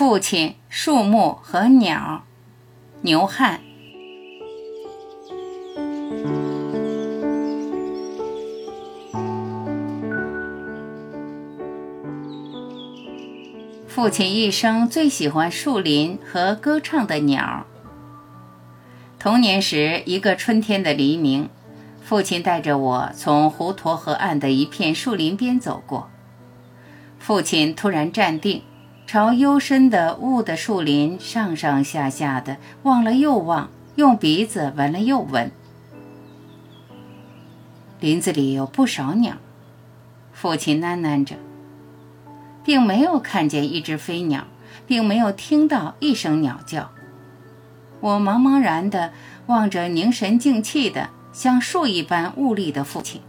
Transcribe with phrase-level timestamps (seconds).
[0.00, 2.24] 父亲、树木和鸟。
[3.02, 3.60] 牛汉。
[13.86, 17.66] 父亲一生最喜欢树林和歌唱的鸟。
[19.18, 21.50] 童年时，一个春天的黎明，
[22.02, 26.08] 父亲带着我从湖沱河岸的一片树林边走过。
[27.18, 28.62] 父亲突然站定，
[29.12, 35.50] 朝幽深的雾的树林上上下下的望了又望，用鼻子闻了又闻。
[37.98, 39.34] 林子里有不少鸟，
[40.32, 41.34] 父亲喃喃着，
[42.62, 44.46] 并没有看见一只飞鸟，
[44.86, 46.92] 并没有听到一声鸟叫。
[47.98, 49.10] 我茫茫然地
[49.46, 53.20] 望着凝神静气的像树一般兀立的父亲。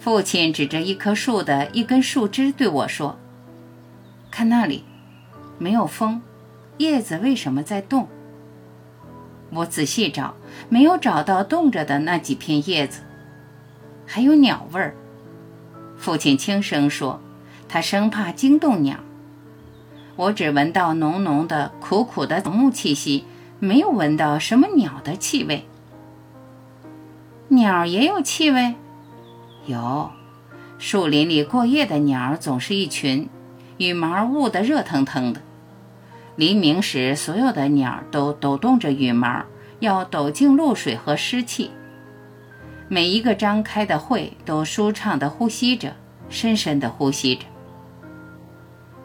[0.00, 3.16] 父亲指着一棵树的一根树枝对我说
[4.32, 4.82] ：“看那里，
[5.58, 6.20] 没有风，
[6.78, 8.08] 叶子为什么在动？”
[9.54, 10.34] 我仔细找，
[10.70, 13.02] 没有找到动着的那几片叶子，
[14.06, 14.96] 还有鸟味儿。
[15.98, 17.20] 父亲轻声说
[17.68, 18.96] ：“他生怕惊动鸟。”
[20.16, 23.24] 我只闻到浓浓的、苦苦的草木气息，
[23.58, 25.66] 没有闻到什么鸟的气味。
[27.48, 28.74] 鸟也有气味。
[29.66, 30.10] 有，
[30.78, 33.28] 树林里过夜的鸟总是一群，
[33.82, 35.40] 羽毛捂得热腾腾的。
[36.36, 39.44] 黎明时，所有的鸟都抖动着羽毛，
[39.80, 41.72] 要抖净露水和湿气。
[42.88, 45.94] 每一个张开的喙都舒畅地呼吸着，
[46.28, 47.44] 深深地呼吸着。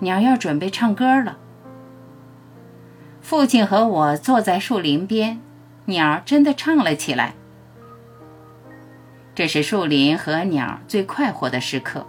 [0.00, 1.38] 鸟要准备唱歌了。
[3.22, 5.40] 父亲和我坐在树林边，
[5.86, 7.34] 鸟真的唱了起来。
[9.34, 12.06] 这是树林和鸟最快活的时刻，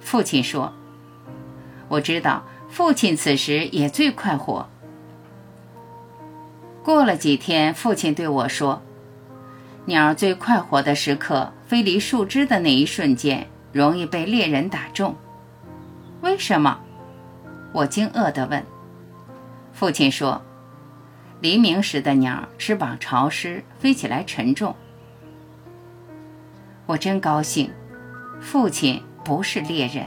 [0.00, 0.72] 父亲说
[1.90, 4.66] ：“我知道，父亲此时也最快活。”
[6.82, 8.80] 过了几天，父亲对我说
[9.86, 15.14] ：“鸟最快活的时刻，飞离树枝的那一瞬间，容易被猎人打中。
[16.22, 16.80] 为什么？”
[17.74, 18.64] 我惊愕地问。
[19.72, 20.40] 父亲说
[21.40, 24.74] ：“黎明时的鸟翅膀潮湿，飞起来沉重。”
[26.86, 27.70] 我真高兴，
[28.40, 30.06] 父亲不是猎人。